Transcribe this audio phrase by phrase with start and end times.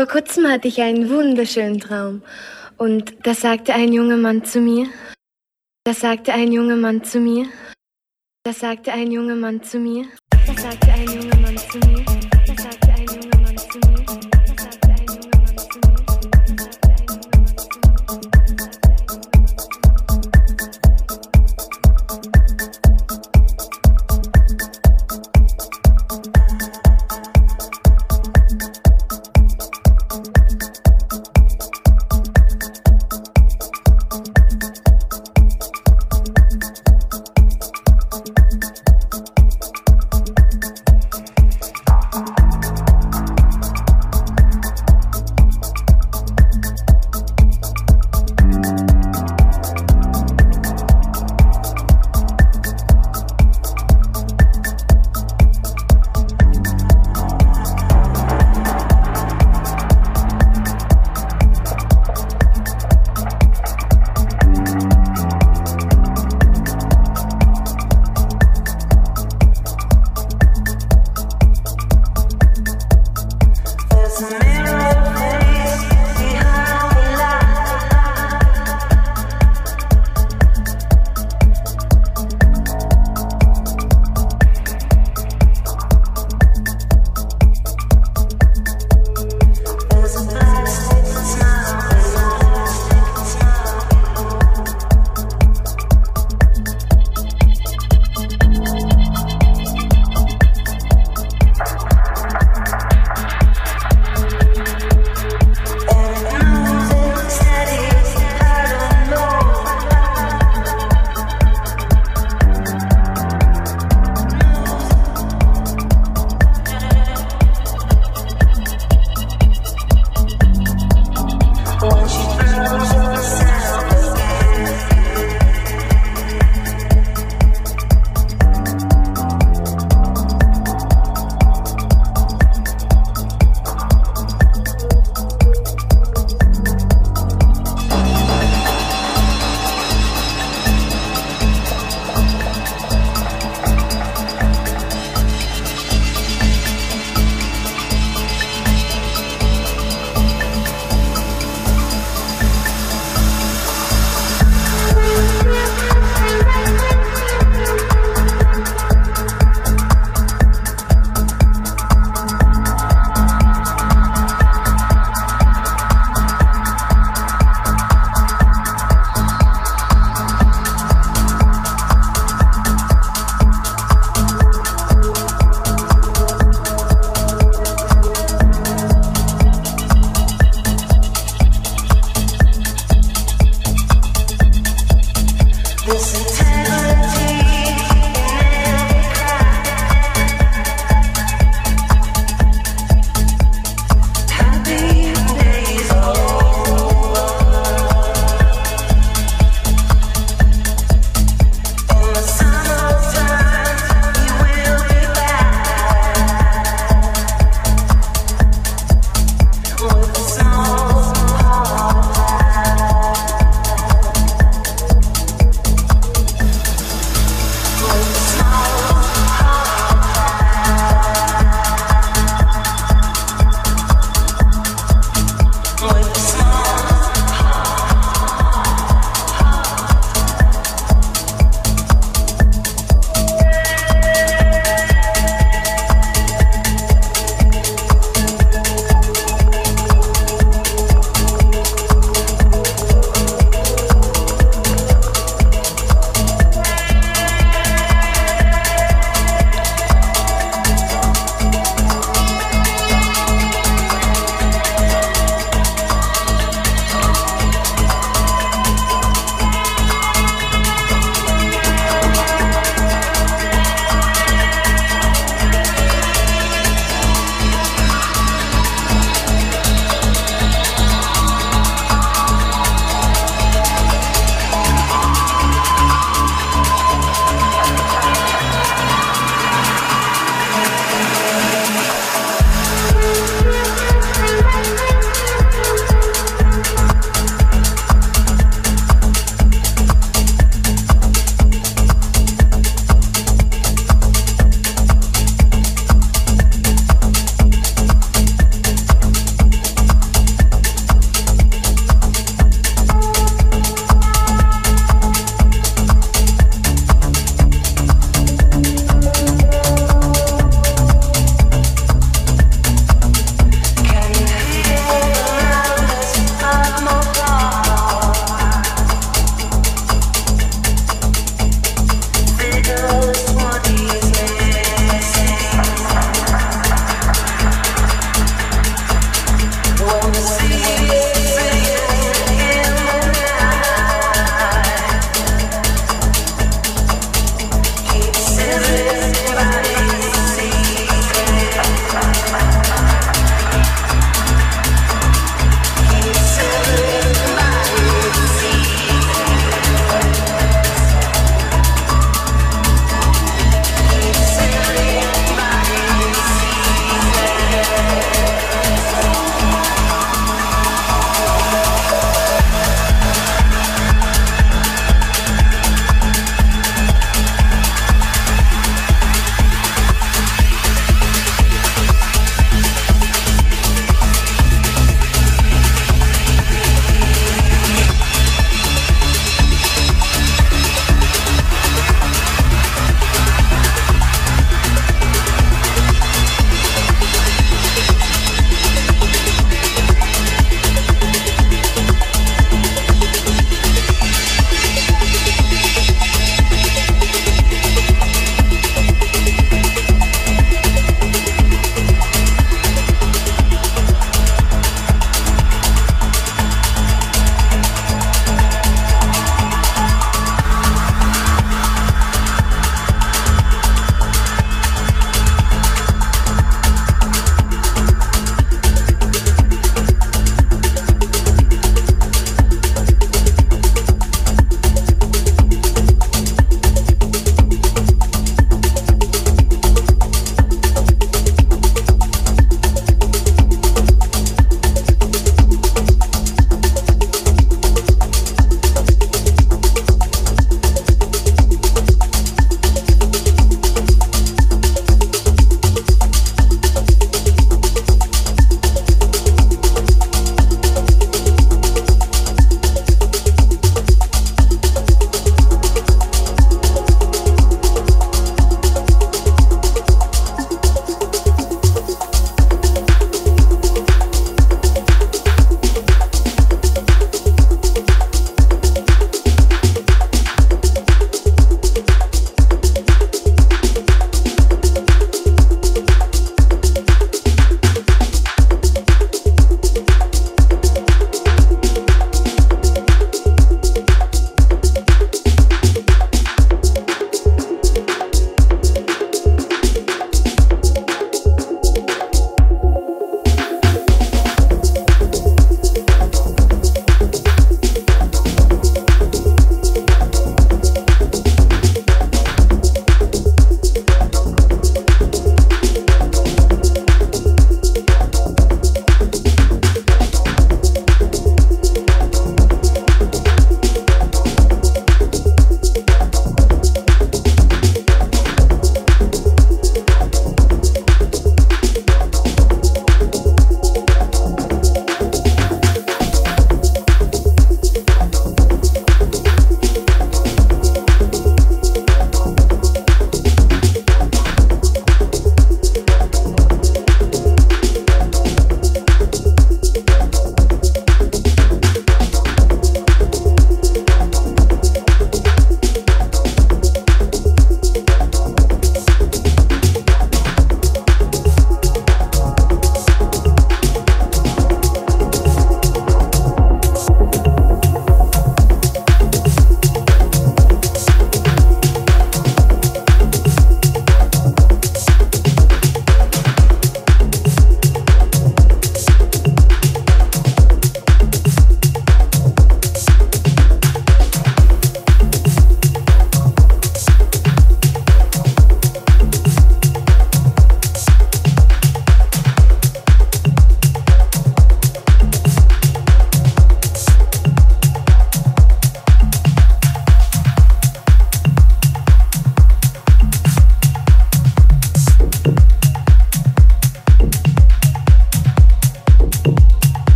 [0.00, 2.22] Vor kurzem hatte ich einen wunderschönen Traum.
[2.78, 4.86] Und da sagte ein junger Mann zu mir,
[5.84, 7.44] da sagte ein junger Mann zu mir,
[8.42, 10.06] da sagte ein junger Mann zu mir,
[10.46, 12.09] da sagte ein junger Mann zu mir,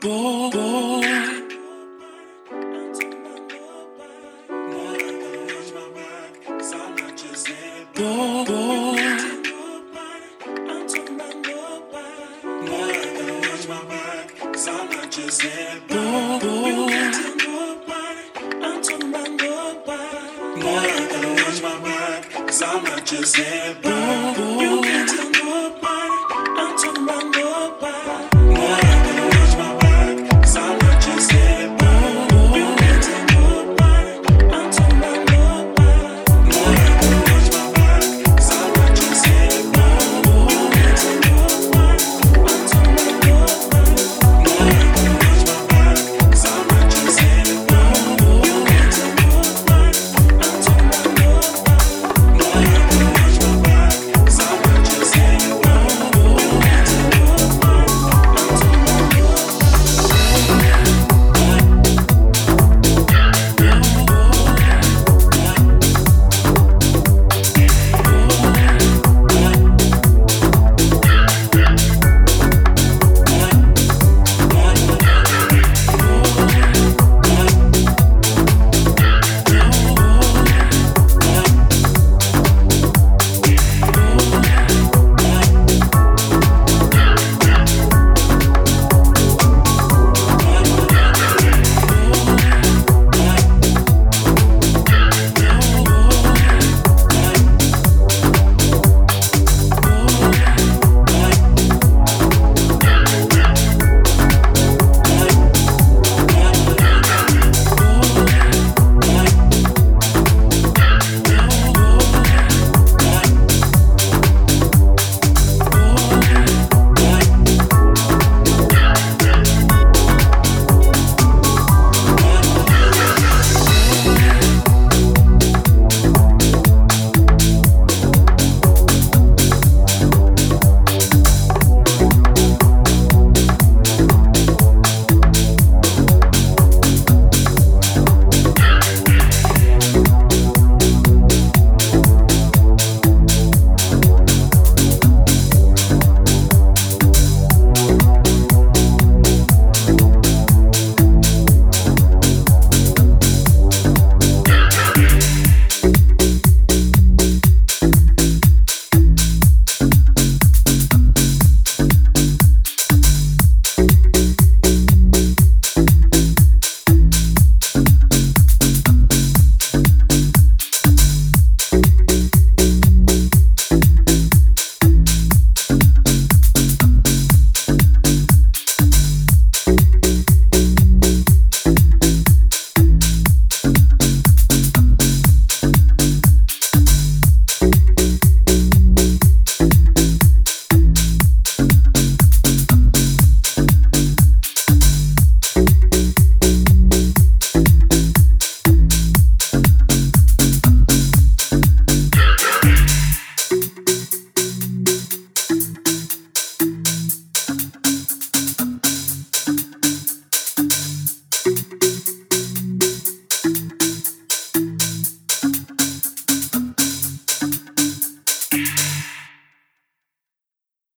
[0.00, 0.37] boy.